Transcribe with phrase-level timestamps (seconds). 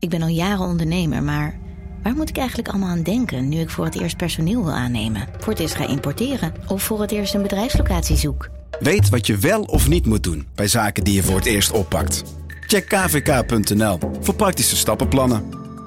[0.00, 1.58] Ik ben al jaren ondernemer, maar
[2.02, 5.28] waar moet ik eigenlijk allemaal aan denken nu ik voor het eerst personeel wil aannemen,
[5.38, 8.48] voor het eerst ga importeren of voor het eerst een bedrijfslocatie zoek?
[8.80, 11.70] Weet wat je wel of niet moet doen bij zaken die je voor het eerst
[11.70, 12.22] oppakt.
[12.66, 15.44] Check kvk.nl voor praktische stappenplannen.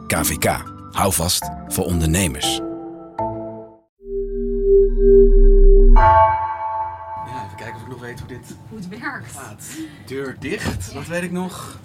[0.08, 2.62] KVK, hou vast voor ondernemers.
[7.26, 9.32] Ja, even kijken of ik nog weet hoe dit Hoe het werkt.
[9.32, 9.66] gaat.
[10.06, 11.80] Deur dicht, dat weet ik nog.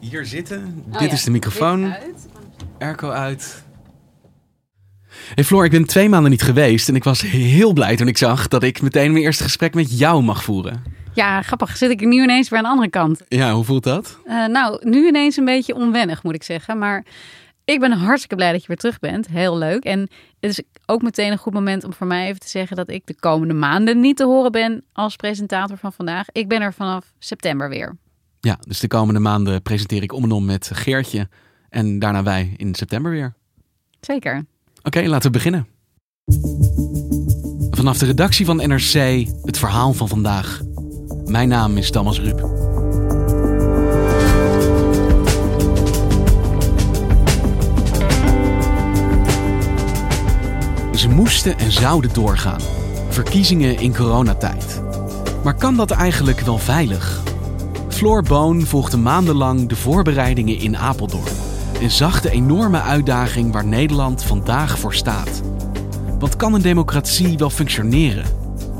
[0.00, 0.84] Hier zitten.
[0.86, 1.92] Oh dit ja, is de microfoon.
[1.92, 2.28] uit.
[2.78, 3.64] Airco uit.
[5.34, 8.18] Hey Floor, ik ben twee maanden niet geweest en ik was heel blij toen ik
[8.18, 10.82] zag dat ik meteen mijn eerste gesprek met jou mag voeren.
[11.14, 11.76] Ja, grappig.
[11.76, 13.20] Zit ik nu ineens weer aan de andere kant.
[13.28, 14.18] Ja, hoe voelt dat?
[14.24, 16.78] Eh, nou, nu ineens een beetje onwennig, moet ik zeggen.
[16.78, 17.04] Maar
[17.64, 19.26] ik ben hartstikke blij dat je weer terug bent.
[19.26, 19.84] Heel leuk.
[19.84, 20.00] En
[20.40, 23.06] het is ook meteen een goed moment om voor mij even te zeggen dat ik
[23.06, 26.26] de komende maanden niet te horen ben als presentator van vandaag.
[26.32, 27.96] Ik ben er vanaf september weer.
[28.40, 31.28] Ja, dus de komende maanden presenteer ik om en om met Geertje
[31.68, 33.34] en daarna wij in september weer.
[34.00, 34.44] Zeker.
[34.82, 35.66] Oké, laten we beginnen.
[37.70, 40.60] Vanaf de redactie van NRC het verhaal van vandaag.
[41.24, 42.38] Mijn naam is Thomas Ruip.
[50.94, 52.60] Ze moesten en zouden doorgaan.
[53.08, 54.82] Verkiezingen in coronatijd.
[55.44, 57.19] Maar kan dat eigenlijk wel veilig?
[58.00, 61.32] Floor Boon volgde maandenlang de voorbereidingen in Apeldoorn
[61.80, 65.42] en zag de enorme uitdaging waar Nederland vandaag voor staat.
[66.18, 68.24] Want kan een democratie wel functioneren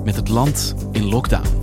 [0.05, 1.60] met het land in lockdown?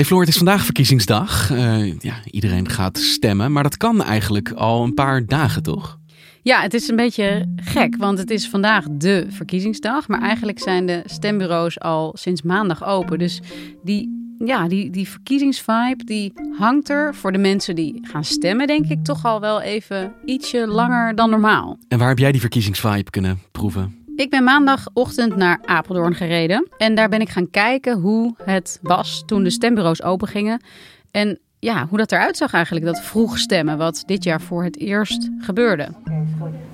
[0.00, 1.50] Hey Floor, het is vandaag verkiezingsdag.
[1.50, 5.98] Eh, ja, iedereen gaat stemmen, maar dat kan eigenlijk al een paar dagen, toch?
[6.42, 10.08] Ja, het is een beetje gek, want het is vandaag de verkiezingsdag.
[10.08, 13.18] Maar eigenlijk zijn de stembureaus al sinds maandag open.
[13.18, 13.40] Dus
[13.82, 18.86] die, ja, die, die verkiezingsvibe die hangt er voor de mensen die gaan stemmen, denk
[18.86, 21.78] ik, toch al wel even ietsje langer dan normaal.
[21.88, 23.99] En waar heb jij die verkiezingsvibe kunnen proeven?
[24.20, 26.68] Ik ben maandagochtend naar Apeldoorn gereden.
[26.78, 30.62] En daar ben ik gaan kijken hoe het was toen de stembureaus open gingen.
[31.10, 34.78] En ja, hoe dat eruit zag eigenlijk, dat vroeg stemmen, wat dit jaar voor het
[34.78, 35.88] eerst gebeurde.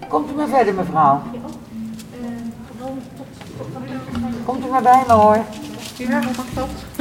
[0.09, 1.23] Komt u maar verder, mevrouw.
[4.45, 5.45] Komt u maar bij me, hoor.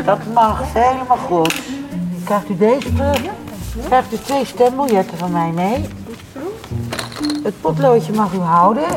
[0.05, 0.19] Dat?
[0.33, 1.61] Mag, helemaal goed.
[2.23, 2.89] Krijgt u deze?
[3.85, 5.85] Krijgt u twee stembiljetten van mij mee?
[7.43, 8.87] Het potloodje mag u houden.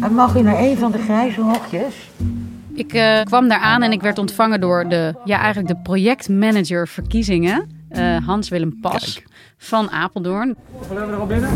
[0.00, 2.10] En mag u naar een van de grijze hokjes?
[2.72, 6.88] Ik eh, kwam daar aan en ik werd ontvangen door de, ja, eigenlijk de projectmanager
[6.88, 9.26] verkiezingen, eh, Hans-Willem Pas Kijk.
[9.56, 10.56] van Apeldoorn.
[10.70, 11.50] Hoeveel hebben we er al binnen?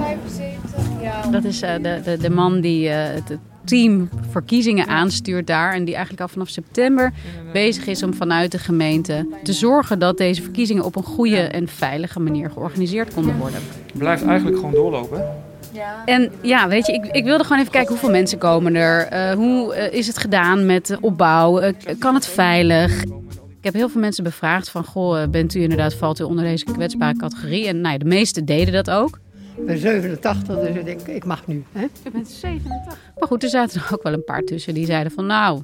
[0.00, 1.30] 75, ja.
[1.30, 5.72] Dat is eh, de, de, de man die eh, het team verkiezingen aanstuurt daar.
[5.72, 7.12] En die eigenlijk al vanaf september
[7.52, 11.68] bezig is om vanuit de gemeente te zorgen dat deze verkiezingen op een goede en
[11.68, 13.60] veilige manier georganiseerd konden worden.
[13.94, 15.24] Blijft eigenlijk gewoon doorlopen.
[15.72, 16.02] Ja.
[16.04, 19.06] En ja, weet je, ik, ik wilde gewoon even kijken hoeveel mensen komen er.
[19.06, 21.58] Eh, hoe eh, is het gedaan met de opbouw?
[21.58, 23.02] Eh, kan het veilig?
[23.02, 26.64] Ik heb heel veel mensen bevraagd van, goh, bent u inderdaad, valt u onder deze
[26.64, 27.66] kwetsbare categorie?
[27.66, 29.18] En nou ja, de meesten deden dat ook.
[29.56, 31.64] Ik ben 87, dus ik denk, ik mag nu.
[31.72, 31.86] Hè?
[32.02, 32.98] Je bent 87.
[33.18, 35.62] Maar goed, er zaten er ook wel een paar tussen die zeiden van, nou,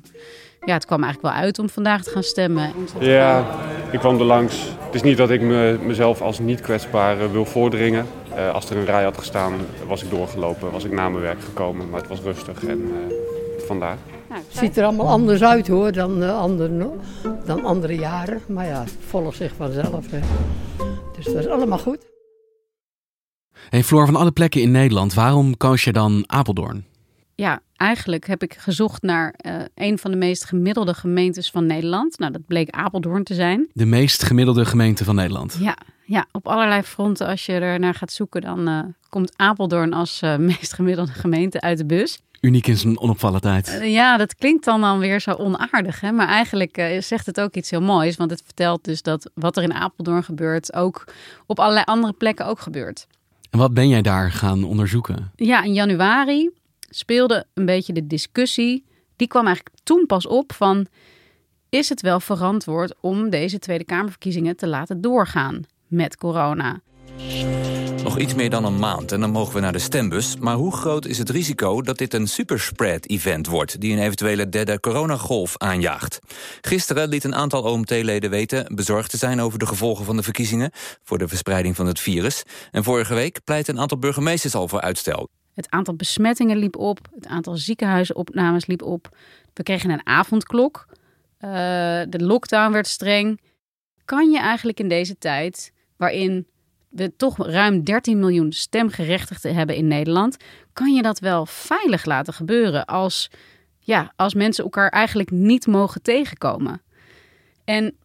[0.64, 2.72] ja, het kwam eigenlijk wel uit om vandaag te gaan stemmen.
[2.98, 3.44] Ja,
[3.90, 4.68] ik kwam er langs.
[4.84, 8.06] Het is niet dat ik me, mezelf als niet kwetsbaar eh, wil voordringen.
[8.36, 9.52] Eh, als er een rij had gestaan,
[9.86, 11.90] was ik doorgelopen, was ik na mijn werk gekomen.
[11.90, 13.96] Maar het was rustig en eh, vandaar.
[14.28, 16.90] Nou, Het ziet er allemaal anders uit hoor dan, eh, andere,
[17.44, 18.40] dan andere jaren.
[18.48, 20.10] Maar ja, het volgt zich vanzelf.
[20.10, 20.20] Hè.
[21.16, 22.06] Dus dat is allemaal goed.
[23.68, 26.84] Hey Floor, van alle plekken in Nederland, waarom koos je dan Apeldoorn?
[27.34, 32.18] Ja, eigenlijk heb ik gezocht naar eh, een van de meest gemiddelde gemeentes van Nederland.
[32.18, 33.68] Nou, dat bleek Apeldoorn te zijn.
[33.72, 35.56] De meest gemiddelde gemeente van Nederland.
[35.60, 37.26] Ja, ja op allerlei fronten.
[37.26, 41.60] Als je er naar gaat zoeken, dan eh, komt Apeldoorn als eh, meest gemiddelde gemeente
[41.60, 42.20] uit de bus.
[42.40, 43.78] Uniek in zijn onopvallendheid.
[43.82, 46.00] Ja, dat klinkt dan dan weer zo onaardig.
[46.00, 46.12] Hè?
[46.12, 48.16] Maar eigenlijk zegt het ook iets heel moois.
[48.16, 51.04] Want het vertelt dus dat wat er in Apeldoorn gebeurt, ook
[51.46, 53.06] op allerlei andere plekken ook gebeurt.
[53.50, 55.30] En wat ben jij daar gaan onderzoeken?
[55.36, 56.50] Ja, in januari
[56.88, 58.84] speelde een beetje de discussie.
[59.16, 60.86] Die kwam eigenlijk toen pas op van...
[61.68, 66.80] is het wel verantwoord om deze Tweede Kamerverkiezingen te laten doorgaan met corona?
[68.02, 70.36] Nog iets meer dan een maand en dan mogen we naar de stembus.
[70.36, 73.80] Maar hoe groot is het risico dat dit een superspread-event wordt...
[73.80, 76.18] die een eventuele derde coronagolf aanjaagt?
[76.60, 78.74] Gisteren liet een aantal OMT-leden weten...
[78.74, 80.70] bezorgd te zijn over de gevolgen van de verkiezingen...
[81.02, 82.42] voor de verspreiding van het virus.
[82.70, 85.28] En vorige week pleit een aantal burgemeesters al voor uitstel.
[85.56, 89.16] Het aantal besmettingen liep op, het aantal ziekenhuisopnames liep op.
[89.52, 90.86] We kregen een avondklok.
[90.88, 91.50] Uh,
[92.08, 93.40] de lockdown werd streng.
[94.04, 96.46] Kan je eigenlijk in deze tijd, waarin
[96.88, 100.36] we toch ruim 13 miljoen stemgerechtigden hebben in Nederland,
[100.72, 103.30] kan je dat wel veilig laten gebeuren als,
[103.78, 106.82] ja, als mensen elkaar eigenlijk niet mogen tegenkomen?
[107.64, 107.96] En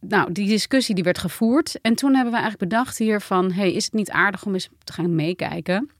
[0.00, 1.80] nou, die discussie die werd gevoerd.
[1.80, 3.52] En toen hebben we eigenlijk bedacht hier van...
[3.52, 5.90] hey, is het niet aardig om eens te gaan meekijken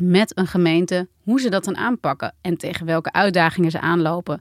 [0.00, 1.08] met een gemeente...
[1.22, 4.40] hoe ze dat dan aanpakken en tegen welke uitdagingen ze aanlopen.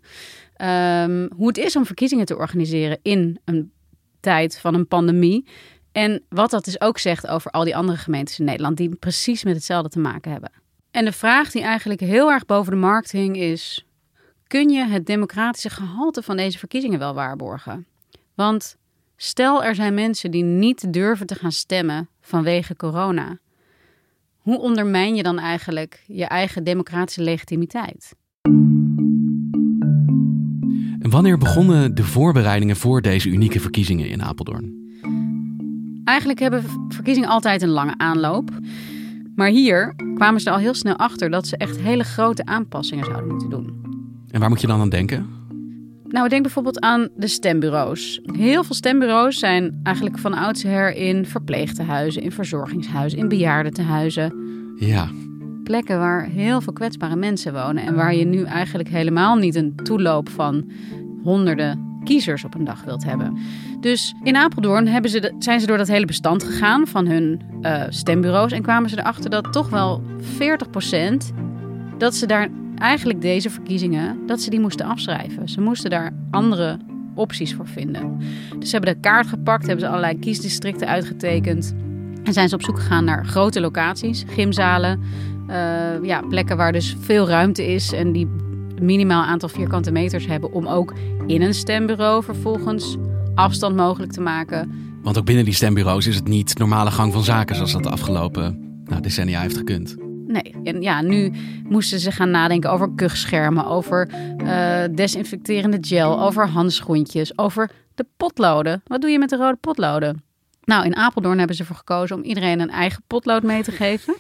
[0.56, 3.72] Ehm, hoe het is om verkiezingen te organiseren in een
[4.20, 5.46] tijd van een pandemie...
[5.98, 9.44] En wat dat dus ook zegt over al die andere gemeentes in Nederland, die precies
[9.44, 10.52] met hetzelfde te maken hebben.
[10.92, 13.86] En de vraag die eigenlijk heel erg boven de markt hing is:
[14.48, 17.86] kun je het democratische gehalte van deze verkiezingen wel waarborgen?
[18.36, 18.78] Want
[19.16, 23.38] stel er zijn mensen die niet durven te gaan stemmen vanwege corona.
[24.48, 28.16] Hoe ondermijn je dan eigenlijk je eigen democratische legitimiteit?
[31.00, 34.74] En wanneer begonnen de voorbereidingen voor deze unieke verkiezingen in Apeldoorn?
[36.04, 38.50] Eigenlijk hebben verkiezingen altijd een lange aanloop.
[39.36, 43.28] Maar hier kwamen ze al heel snel achter dat ze echt hele grote aanpassingen zouden
[43.30, 43.82] moeten doen.
[44.32, 45.37] En waar moet je dan aan denken?
[46.18, 48.20] Nou, denk bijvoorbeeld aan de stembureaus.
[48.24, 54.34] Heel veel stembureaus zijn eigenlijk van oudsher in verpleegtehuizen, in verzorgingshuizen, in bejaardentehuizen.
[54.80, 55.10] Ja.
[55.64, 59.76] Plekken waar heel veel kwetsbare mensen wonen en waar je nu eigenlijk helemaal niet een
[59.76, 60.72] toeloop van
[61.24, 63.38] honderden kiezers op een dag wilt hebben.
[63.80, 67.84] Dus in Apeldoorn hebben ze zijn ze door dat hele bestand gegaan van hun uh,
[67.90, 70.02] stembureaus en kwamen ze erachter dat toch wel
[71.32, 71.34] 40%
[71.98, 75.50] dat ze daar eigenlijk deze verkiezingen dat ze die moesten afschrijven.
[75.50, 76.80] Ze moesten daar andere
[77.16, 78.18] opties voor vinden.
[78.60, 81.76] Dus ze hebben de kaart gepakt, hebben ze allerlei kiesdistricten uitgetekend.
[82.24, 85.00] En zijn ze op zoek gegaan naar grote locaties, gymzalen,
[85.50, 85.56] uh,
[86.04, 88.28] ja, plekken waar dus veel ruimte is en die
[88.82, 90.94] minimaal aantal vierkante meters hebben om ook
[91.28, 92.98] in een stembureau vervolgens
[93.36, 94.72] afstand mogelijk te maken.
[95.02, 97.90] Want ook binnen die stembureaus is het niet normale gang van zaken zoals dat de
[97.90, 100.07] afgelopen nou, decennia heeft gekund.
[100.28, 101.32] Nee, en ja, nu
[101.70, 104.10] moesten ze gaan nadenken over kuchschermen, over
[104.44, 108.82] uh, desinfecterende gel, over handschoentjes, over de potloden.
[108.86, 110.24] Wat doe je met de rode potloden?
[110.64, 114.16] Nou, in Apeldoorn hebben ze ervoor gekozen om iedereen een eigen potlood mee te geven.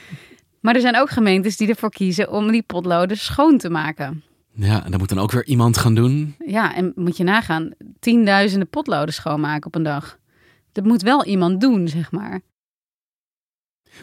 [0.60, 4.22] maar er zijn ook gemeentes die ervoor kiezen om die potloden schoon te maken.
[4.54, 6.34] Ja, en dat moet dan ook weer iemand gaan doen.
[6.46, 7.70] Ja, en moet je nagaan,
[8.00, 10.18] tienduizenden potloden schoonmaken op een dag.
[10.72, 12.40] Dat moet wel iemand doen, zeg maar.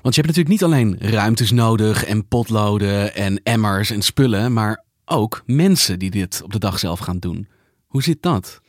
[0.02, 4.84] Want je hebt natuurlijk niet alleen ruimtes nodig en potloden en emmers en spullen, maar
[5.06, 7.48] ook mensen die dit op de dag zelf gaan doen.
[7.88, 8.62] Hoe zit dat?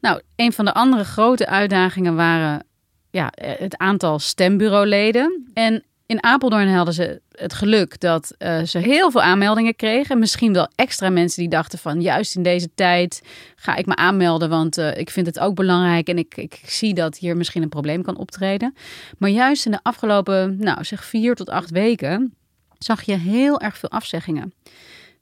[0.00, 2.66] Nou, een van de andere grote uitdagingen waren
[3.10, 5.50] ja, het aantal stembureauleden.
[5.54, 10.18] En in Apeldoorn hadden ze het geluk dat uh, ze heel veel aanmeldingen kregen.
[10.18, 13.22] Misschien wel extra mensen die dachten van juist in deze tijd
[13.56, 16.94] ga ik me aanmelden, want uh, ik vind het ook belangrijk en ik, ik zie
[16.94, 18.74] dat hier misschien een probleem kan optreden.
[19.18, 22.34] Maar juist in de afgelopen, nou zeg vier tot acht weken,
[22.78, 24.52] zag je heel erg veel afzeggingen.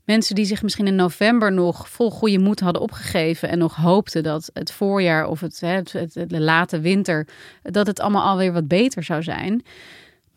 [0.05, 4.23] Mensen die zich misschien in november nog vol goede moed hadden opgegeven en nog hoopten
[4.23, 7.27] dat het voorjaar of het, het, het, de late winter,
[7.63, 9.63] dat het allemaal alweer wat beter zou zijn.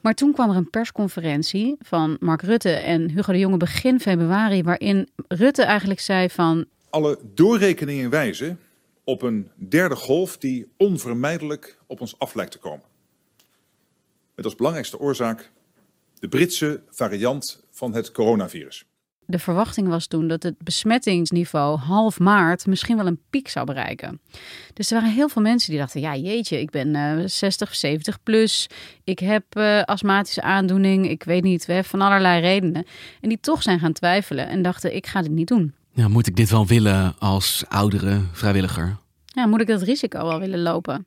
[0.01, 4.63] Maar toen kwam er een persconferentie van Mark Rutte en Hugo de Jonge begin februari,
[4.63, 6.65] waarin Rutte eigenlijk zei van.
[6.89, 8.59] Alle doorrekeningen wijzen
[9.03, 12.85] op een derde golf die onvermijdelijk op ons af lijkt te komen.
[14.35, 15.51] Met als belangrijkste oorzaak
[16.19, 18.85] de Britse variant van het coronavirus.
[19.31, 24.21] De verwachting was toen dat het besmettingsniveau half maart misschien wel een piek zou bereiken.
[24.73, 28.23] Dus er waren heel veel mensen die dachten: ja, jeetje, ik ben uh, 60, 70
[28.23, 28.69] plus.
[29.03, 31.09] Ik heb uh, astmatische aandoening.
[31.09, 32.85] Ik weet niet, we hebben van allerlei redenen.
[33.21, 35.73] En die toch zijn gaan twijfelen en dachten: ik ga dit niet doen.
[35.93, 38.97] Ja, moet ik dit wel willen als oudere vrijwilliger?
[39.25, 41.05] Ja, moet ik dat risico wel willen lopen?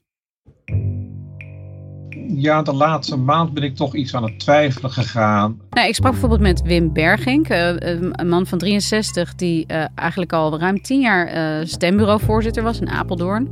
[2.29, 5.61] Ja, de laatste maand ben ik toch iets aan het twijfelen gegaan.
[5.71, 7.69] Nou, ik sprak bijvoorbeeld met Wim Bergink, uh,
[8.11, 13.49] een man van 63, die uh, eigenlijk al ruim tien jaar stembureauvoorzitter was in Apeldoorn.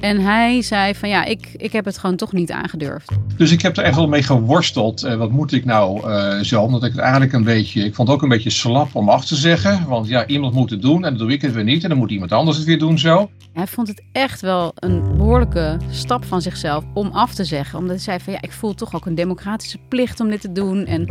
[0.00, 3.10] En hij zei van ja, ik, ik heb het gewoon toch niet aangedurfd.
[3.36, 5.04] Dus ik heb er echt wel mee geworsteld.
[5.04, 6.62] Uh, wat moet ik nou uh, zo?
[6.62, 9.24] Omdat ik het eigenlijk een beetje, ik vond het ook een beetje slap om af
[9.24, 9.86] te zeggen.
[9.88, 11.82] Want ja, iemand moet het doen en dan doe ik het weer niet.
[11.82, 13.30] En dan moet iemand anders het weer doen zo.
[13.52, 17.78] Hij vond het echt wel een behoorlijke stap van zichzelf om af te zeggen.
[17.78, 20.52] Omdat hij zei van ja, ik voel toch ook een democratische plicht om dit te
[20.52, 20.86] doen.
[20.86, 21.08] En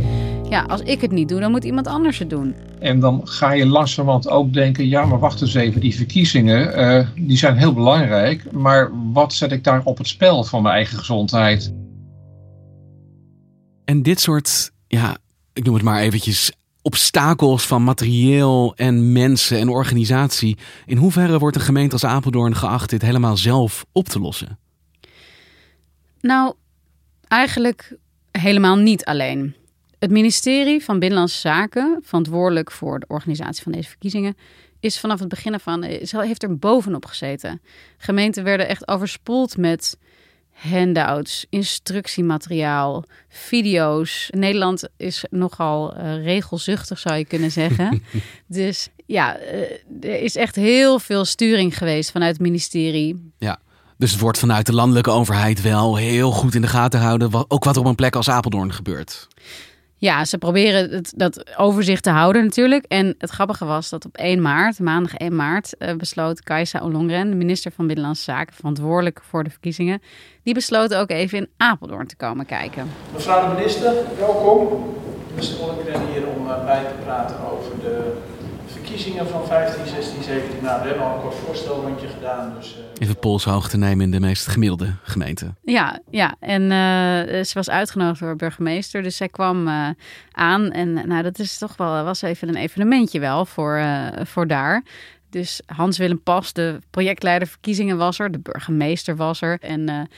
[0.50, 2.56] ja, als ik het niet doe, dan moet iemand anders het doen.
[2.80, 7.08] En dan ga je langzamerhand ook denken, ja maar wacht eens even, die verkiezingen, uh,
[7.16, 8.52] die zijn heel belangrijk.
[8.52, 11.74] Maar wat zet ik daar op het spel van mijn eigen gezondheid?
[13.86, 15.18] En dit soort, ja,
[15.54, 16.52] ik noem het maar eventjes,
[16.82, 20.58] obstakels van materieel en mensen en organisatie.
[20.86, 24.60] In hoeverre wordt een gemeente als Apeldoorn geacht dit helemaal zelf op te lossen?
[26.22, 26.54] Nou,
[27.28, 27.98] eigenlijk
[28.32, 29.56] helemaal niet alleen.
[30.00, 34.38] Het ministerie van Binnenlandse Zaken, verantwoordelijk voor de organisatie van deze verkiezingen,
[34.80, 37.62] is vanaf het begin ervan, heeft er bovenop gezeten.
[37.98, 39.98] Gemeenten werden echt overspoeld met
[40.52, 44.30] handouts, instructiemateriaal, video's.
[44.32, 48.04] Nederland is nogal uh, regelzuchtig, zou je kunnen zeggen.
[48.48, 49.44] dus ja, uh,
[50.02, 53.32] er is echt heel veel sturing geweest vanuit het ministerie.
[53.38, 53.60] Ja.
[53.98, 57.64] Dus het wordt vanuit de landelijke overheid wel heel goed in de gaten houden, ook
[57.64, 59.28] wat er op een plek als Apeldoorn gebeurt.
[60.00, 62.86] Ja, ze proberen het, dat overzicht te houden natuurlijk.
[62.88, 67.30] En het grappige was dat op 1 maart, maandag 1 maart, uh, besloot Kajsa Ollongren,
[67.30, 70.02] de minister van Binnenlandse Zaken, verantwoordelijk voor de verkiezingen,
[70.44, 72.88] die besloot ook even in Apeldoorn te komen kijken.
[73.14, 74.84] Mevrouw de minister, welkom.
[75.30, 77.67] Minister Ollongren hier om uh, bij te praten over
[78.98, 80.64] verkiezingen van 15, 16, 17.
[80.64, 82.54] Nou, we hebben al een kort voorstelrondje gedaan.
[82.58, 82.84] Dus, uh...
[82.98, 85.54] Even polshoogte nemen in de meest gemiddelde gemeente.
[85.64, 86.36] Ja, ja.
[86.40, 89.04] en uh, ze was uitgenodigd door burgemeester.
[89.04, 89.90] Dus zij kwam uh,
[90.32, 90.72] aan.
[90.72, 93.82] En nou, dat is toch wel, was even een evenementje wel voor,
[94.24, 94.84] voor daar.
[95.30, 98.32] Dus Hans-Willem Pas, de projectleider verkiezingen was er.
[98.32, 99.58] De burgemeester was er.
[99.60, 100.10] En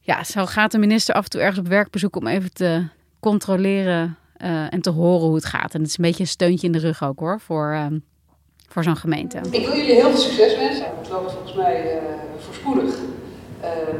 [0.00, 2.86] ja, zo gaat de minister af en toe ergens op werkbezoek om even te
[3.20, 5.74] controleren uh, en te horen hoe het gaat.
[5.74, 7.86] En het is een beetje een steuntje in de rug ook hoor, voor, uh,
[8.68, 9.38] voor zo'n gemeente.
[9.50, 10.86] Ik wil jullie heel veel succes wensen.
[10.98, 12.02] Het loopt volgens mij uh,
[12.38, 12.94] voorspoedig.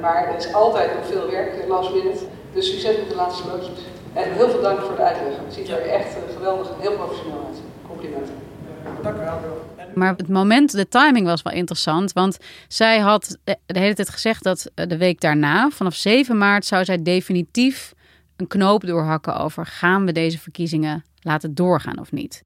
[0.01, 2.25] maar er is altijd nog veel werk last minute.
[2.53, 3.79] Dus succes met de laatste loodjes.
[4.13, 5.37] En heel veel dank voor de uitleg.
[5.45, 7.61] Het ziet er echt geweldig, heel professioneel uit.
[7.89, 8.35] Complimenten.
[9.03, 9.67] Dank u wel.
[9.95, 12.13] Maar het moment, de timing was wel interessant.
[12.13, 16.85] Want zij had de hele tijd gezegd dat de week daarna, vanaf 7 maart, zou
[16.85, 17.95] zij definitief
[18.39, 22.45] een knoop doorhakken over gaan we deze verkiezingen laten doorgaan of niet.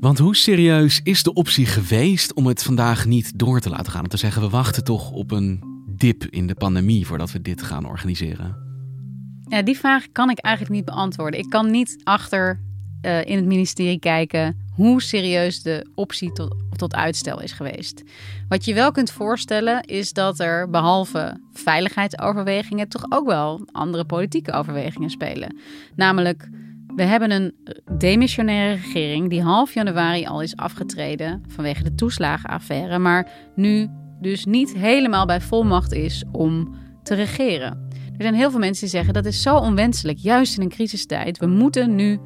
[0.00, 4.02] Want hoe serieus is de optie geweest om het vandaag niet door te laten gaan?
[4.02, 5.62] Om te zeggen, we wachten toch op een
[5.96, 8.56] dip in de pandemie voordat we dit gaan organiseren?
[9.48, 11.40] Ja, die vraag kan ik eigenlijk niet beantwoorden.
[11.40, 12.60] Ik kan niet achter
[13.02, 18.02] uh, in het ministerie kijken hoe serieus de optie tot, tot uitstel is geweest.
[18.48, 24.52] Wat je wel kunt voorstellen is dat er behalve veiligheidsoverwegingen toch ook wel andere politieke
[24.52, 25.56] overwegingen spelen.
[25.96, 26.48] Namelijk,
[26.96, 27.54] we hebben een
[27.98, 33.88] demissionaire regering die half januari al is afgetreden vanwege de toeslagenaffaire, maar nu
[34.20, 37.86] dus niet helemaal bij volmacht is om te regeren.
[38.16, 41.38] Er zijn heel veel mensen die zeggen dat is zo onwenselijk, juist in een crisistijd.
[41.38, 42.18] We moeten nu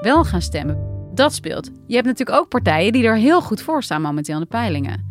[0.00, 0.95] wel gaan stemmen.
[1.16, 1.70] Dat speelt.
[1.86, 5.04] Je hebt natuurlijk ook partijen die er heel goed voor staan momenteel in de peilingen.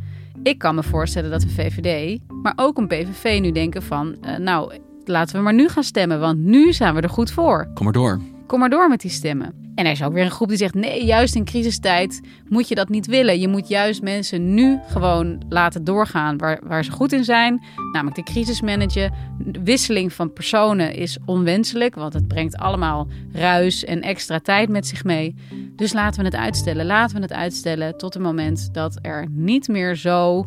[0.43, 4.15] Ik kan me voorstellen dat de VVD, maar ook een PVV nu denken van...
[4.21, 4.73] Uh, nou,
[5.05, 7.71] laten we maar nu gaan stemmen, want nu zijn we er goed voor.
[7.73, 8.34] Kom maar door.
[8.47, 9.65] Kom maar door met die stemmen.
[9.75, 12.75] En er is ook weer een groep die zegt: nee, juist in crisistijd moet je
[12.75, 13.39] dat niet willen.
[13.39, 17.63] Je moet juist mensen nu gewoon laten doorgaan waar, waar ze goed in zijn.
[17.91, 19.11] Namelijk de crisismanager.
[19.37, 24.87] De wisseling van personen is onwenselijk, want het brengt allemaal ruis en extra tijd met
[24.87, 25.35] zich mee.
[25.75, 26.85] Dus laten we het uitstellen.
[26.85, 30.45] Laten we het uitstellen tot het moment dat er niet meer zo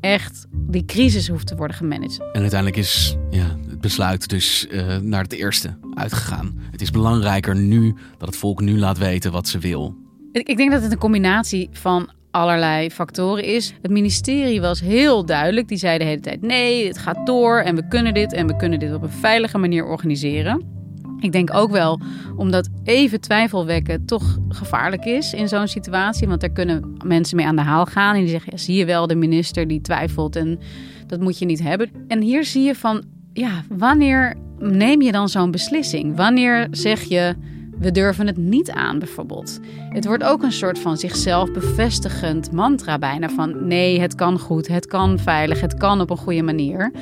[0.00, 2.20] echt die crisis hoeft te worden gemanaged.
[2.32, 6.58] En uiteindelijk is ja, besluit dus uh, naar het eerste uitgegaan.
[6.70, 9.94] Het is belangrijker nu dat het volk nu laat weten wat ze wil.
[10.32, 13.74] Ik, ik denk dat het een combinatie van allerlei factoren is.
[13.82, 15.68] Het ministerie was heel duidelijk.
[15.68, 18.56] Die zei de hele tijd: nee, het gaat door en we kunnen dit en we
[18.56, 20.74] kunnen dit op een veilige manier organiseren.
[21.20, 22.00] Ik denk ook wel
[22.36, 26.28] omdat even twijfel wekken toch gevaarlijk is in zo'n situatie.
[26.28, 28.14] Want daar kunnen mensen mee aan de haal gaan.
[28.14, 30.58] En die zeggen, ja, zie je wel, de minister die twijfelt en
[31.06, 31.90] dat moet je niet hebben.
[32.08, 33.04] En hier zie je van,
[33.36, 36.16] ja, wanneer neem je dan zo'n beslissing?
[36.16, 37.34] Wanneer zeg je,
[37.78, 39.60] we durven het niet aan bijvoorbeeld?
[39.88, 44.68] Het wordt ook een soort van zichzelf bevestigend mantra bijna van, nee, het kan goed,
[44.68, 46.92] het kan veilig, het kan op een goede manier.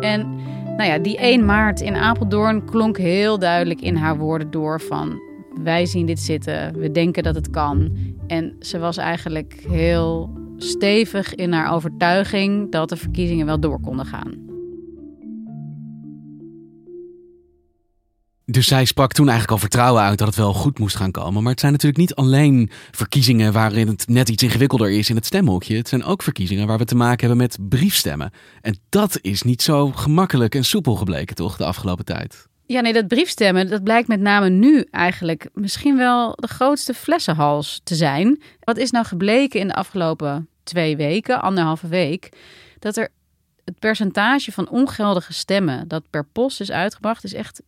[0.00, 0.34] En
[0.76, 5.20] nou ja, die 1 maart in Apeldoorn klonk heel duidelijk in haar woorden door van
[5.62, 7.90] wij zien dit zitten, we denken dat het kan.
[8.26, 14.06] En ze was eigenlijk heel stevig in haar overtuiging dat de verkiezingen wel door konden
[14.06, 14.49] gaan.
[18.50, 21.42] Dus zij sprak toen eigenlijk al vertrouwen uit dat het wel goed moest gaan komen.
[21.42, 25.26] Maar het zijn natuurlijk niet alleen verkiezingen waarin het net iets ingewikkelder is in het
[25.26, 25.76] stemhokje.
[25.76, 28.32] Het zijn ook verkiezingen waar we te maken hebben met briefstemmen.
[28.60, 32.46] En dat is niet zo gemakkelijk en soepel gebleken, toch, de afgelopen tijd?
[32.66, 37.80] Ja, nee, dat briefstemmen, dat blijkt met name nu eigenlijk misschien wel de grootste flessenhals
[37.84, 38.42] te zijn.
[38.60, 42.28] Wat is nou gebleken in de afgelopen twee weken, anderhalve week?
[42.78, 43.08] Dat er
[43.64, 47.62] het percentage van ongeldige stemmen dat per post is uitgebracht, is echt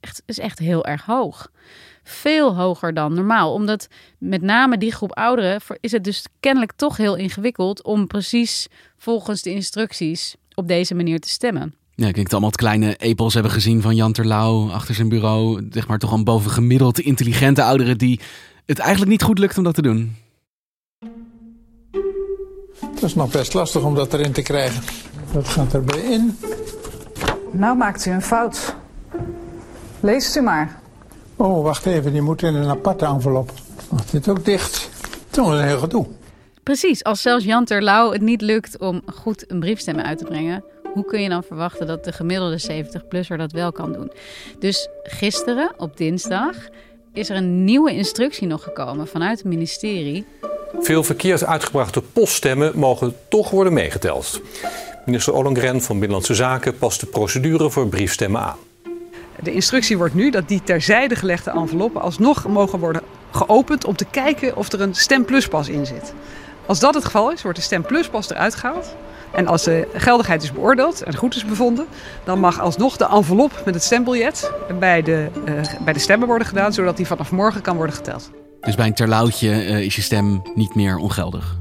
[0.00, 1.50] echt, is echt heel erg hoog.
[2.02, 3.52] Veel hoger dan normaal.
[3.52, 3.88] Omdat
[4.18, 9.42] met name die groep ouderen is het dus kennelijk toch heel ingewikkeld om precies volgens
[9.42, 11.74] de instructies op deze manier te stemmen.
[11.94, 15.08] Ja, ik denk dat allemaal het kleine epels hebben gezien van Jan Terlouw achter zijn
[15.08, 15.66] bureau.
[15.70, 18.20] Zeg maar toch een bovengemiddeld intelligente ouderen die
[18.66, 20.16] het eigenlijk niet goed lukt om dat te doen.
[22.80, 24.82] Het is nog best lastig om dat erin te krijgen.
[25.32, 26.38] Dat gaat erbij in.
[27.52, 28.76] Nou maakt u een fout.
[30.00, 30.78] Leest u maar.
[31.36, 33.50] Oh, wacht even, die moet in een aparte envelop.
[33.88, 34.88] Wacht, dit ook dicht.
[35.30, 36.06] Toen is een heel gedoe.
[36.62, 40.64] Precies, als zelfs Jan Terlouw het niet lukt om goed een briefstemmen uit te brengen,
[40.92, 44.12] hoe kun je dan verwachten dat de gemiddelde 70-plusser dat wel kan doen?
[44.58, 46.54] Dus gisteren, op dinsdag,
[47.12, 50.26] is er een nieuwe instructie nog gekomen vanuit het ministerie.
[50.80, 54.40] Veel verkeerd uitgebrachte poststemmen mogen toch worden meegeteld.
[55.06, 58.56] Minister Ollongren van Binnenlandse Zaken past de procedure voor briefstemmen aan.
[59.42, 64.04] De instructie wordt nu dat die terzijde gelegde enveloppen alsnog mogen worden geopend om te
[64.04, 66.14] kijken of er een stempluspas in zit.
[66.66, 68.96] Als dat het geval is, wordt de stempluspas eruit gehaald.
[69.30, 71.86] En als de geldigheid is beoordeeld en goed is bevonden,
[72.24, 76.46] dan mag alsnog de envelop met het stembiljet bij de, uh, bij de stemmen worden
[76.46, 78.30] gedaan, zodat die vanaf morgen kan worden geteld.
[78.60, 81.58] Dus bij een terlouwtje uh, is je stem niet meer ongeldig?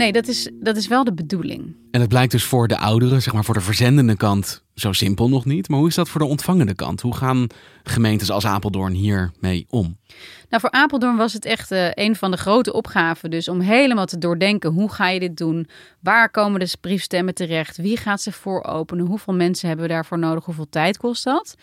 [0.00, 1.76] Nee, dat is, dat is wel de bedoeling.
[1.90, 5.28] En het blijkt dus voor de ouderen, zeg maar voor de verzendende kant, zo simpel
[5.28, 5.68] nog niet.
[5.68, 7.00] Maar hoe is dat voor de ontvangende kant?
[7.00, 7.46] Hoe gaan
[7.82, 9.98] gemeentes als Apeldoorn hiermee om?
[10.48, 13.30] Nou, voor Apeldoorn was het echt uh, een van de grote opgaven.
[13.30, 15.68] Dus om helemaal te doordenken, hoe ga je dit doen?
[16.00, 17.76] Waar komen de briefstemmen terecht?
[17.76, 19.06] Wie gaat ze vooropenen?
[19.06, 20.44] Hoeveel mensen hebben we daarvoor nodig?
[20.44, 21.54] Hoeveel tijd kost dat?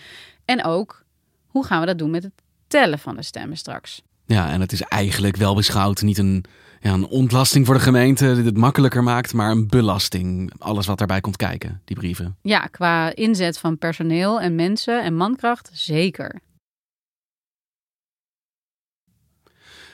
[0.46, 1.04] En ook,
[1.48, 2.34] hoe gaan we dat doen met het
[2.68, 4.02] tellen van de stemmen straks?
[4.28, 6.46] Ja, en het is eigenlijk wel beschouwd niet een
[6.80, 10.52] ja, een ontlasting voor de gemeente die het makkelijker maakt, maar een belasting.
[10.58, 12.38] Alles wat daarbij komt kijken, die brieven.
[12.42, 16.42] Ja, qua inzet van personeel en mensen en mankracht, zeker.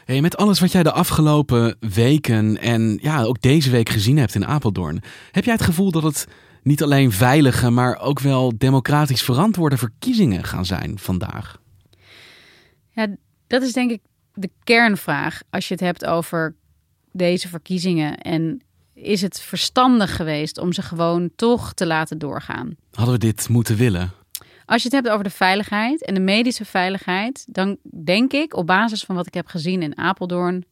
[0.05, 4.36] Hey, met alles wat jij de afgelopen weken en ja, ook deze week gezien hebt
[4.36, 6.27] in Apeldoorn, heb jij het gevoel dat het
[6.63, 11.62] niet alleen veilige, maar ook wel democratisch verantwoorde verkiezingen gaan zijn vandaag?
[12.89, 13.08] Ja,
[13.47, 14.01] dat is denk ik
[14.34, 16.56] de kernvraag als je het hebt over
[17.12, 18.17] deze verkiezingen?
[18.17, 18.62] En
[18.93, 22.76] is het verstandig geweest om ze gewoon toch te laten doorgaan?
[22.91, 24.12] Hadden we dit moeten willen?
[24.65, 28.67] Als je het hebt over de veiligheid en de medische veiligheid, dan denk ik op
[28.67, 30.65] basis van wat ik heb gezien in Apeldoorn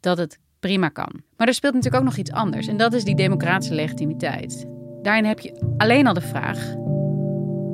[0.00, 1.22] dat het prima kan.
[1.36, 4.66] Maar er speelt natuurlijk ook nog iets anders en dat is die democratische legitimiteit.
[5.02, 6.58] Daarin heb je alleen al de vraag: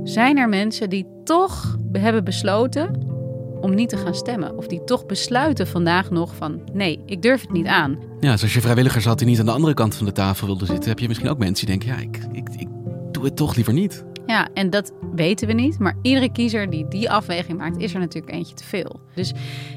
[0.04, 3.16] zijn er mensen die toch hebben besloten
[3.60, 4.56] om niet te gaan stemmen.
[4.56, 7.98] Of die toch besluiten vandaag nog van nee, ik durf het niet aan.
[8.20, 10.46] Ja, dus als je vrijwilligers had die niet aan de andere kant van de tafel
[10.46, 12.68] wilden zitten, heb je misschien ook mensen die denken, ja, ik, ik, ik
[13.12, 14.04] doe het toch liever niet.
[14.26, 15.78] Ja, en dat weten we niet.
[15.78, 19.00] Maar iedere kiezer die die afweging maakt, is er natuurlijk eentje te veel.
[19.14, 19.32] Dus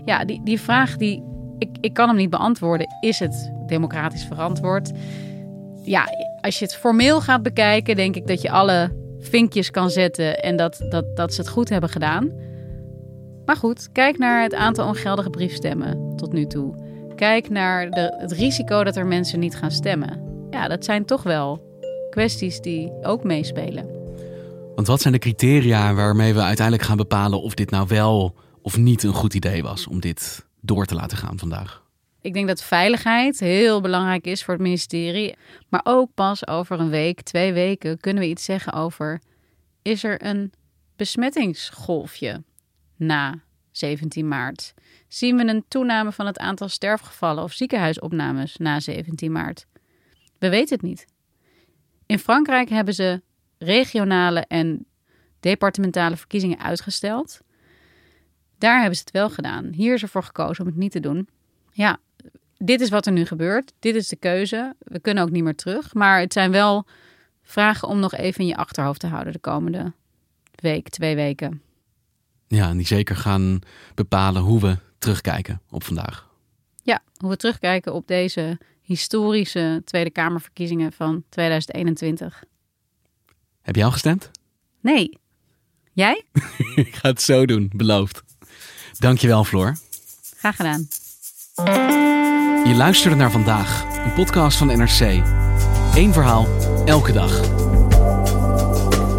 [0.06, 1.24] ja, die, die vraag, die,
[1.58, 2.88] ik, ik kan hem niet beantwoorden.
[3.00, 4.92] Is het democratisch verantwoord?
[5.84, 6.06] Ja,
[6.42, 10.56] als je het formeel gaat bekijken, denk ik dat je alle vinkjes kan zetten en
[10.56, 12.32] dat, dat, dat ze het goed hebben gedaan.
[13.46, 16.90] Maar goed, kijk naar het aantal ongeldige briefstemmen tot nu toe.
[17.16, 20.22] Kijk naar de, het risico dat er mensen niet gaan stemmen.
[20.50, 21.70] Ja, dat zijn toch wel
[22.10, 24.00] kwesties die ook meespelen.
[24.76, 28.78] Want wat zijn de criteria waarmee we uiteindelijk gaan bepalen of dit nou wel of
[28.78, 31.84] niet een goed idee was om dit door te laten gaan vandaag?
[32.22, 35.36] Ik denk dat veiligheid heel belangrijk is voor het ministerie.
[35.70, 39.22] Maar ook pas over een week, twee weken kunnen we iets zeggen over:
[39.82, 40.54] is er een
[40.96, 42.44] besmettingsgolfje?
[43.02, 43.40] Na
[43.72, 44.74] 17 maart?
[45.08, 49.66] Zien we een toename van het aantal sterfgevallen of ziekenhuisopnames na 17 maart?
[50.38, 51.06] We weten het niet.
[52.06, 53.22] In Frankrijk hebben ze
[53.58, 54.86] regionale en
[55.40, 57.40] departementale verkiezingen uitgesteld.
[58.58, 59.74] Daar hebben ze het wel gedaan.
[59.74, 61.28] Hier is ervoor gekozen om het niet te doen.
[61.72, 62.00] Ja,
[62.58, 63.74] dit is wat er nu gebeurt.
[63.80, 64.76] Dit is de keuze.
[64.80, 65.94] We kunnen ook niet meer terug.
[65.94, 66.86] Maar het zijn wel
[67.44, 69.94] vragen om nog even in je achterhoofd te houden de komende
[70.56, 71.62] week, twee weken.
[72.52, 73.60] Ja, en die zeker gaan
[73.96, 76.28] bepalen hoe we terugkijken op vandaag.
[76.84, 82.44] Ja, hoe we terugkijken op deze historische Tweede Kamerverkiezingen van 2021.
[83.62, 84.32] Heb jij al gestemd?
[84.82, 85.18] Nee.
[85.94, 86.24] Jij?
[86.76, 88.24] Ik ga het zo doen, beloofd.
[89.00, 89.78] Dankjewel, Floor.
[90.38, 90.88] Graag gedaan.
[92.68, 95.00] Je luisterde naar vandaag, een podcast van NRC.
[95.96, 96.48] Eén verhaal,
[96.86, 97.71] elke dag.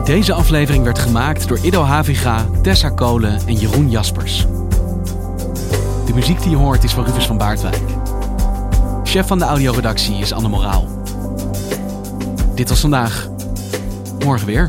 [0.05, 4.47] Deze aflevering werd gemaakt door Ido Haviga, Tessa Kolen en Jeroen Jaspers.
[6.07, 7.81] De muziek die je hoort is van Rufus van Baardwijk.
[9.05, 10.89] Chef van de audioredactie is Anne Moraal.
[12.55, 13.29] Dit was vandaag.
[14.25, 14.69] Morgen weer.